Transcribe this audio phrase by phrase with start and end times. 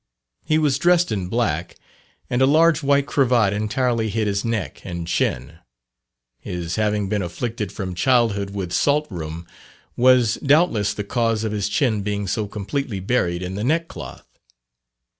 [0.43, 1.75] He was dressed in black,
[2.27, 5.59] and a large white cravat entirely hid his neck and chin:
[6.39, 9.45] his having been afflicted from childhood with salt rhum,
[9.95, 14.25] was doubtless the cause of his chin being so completely buried in the neckcloth.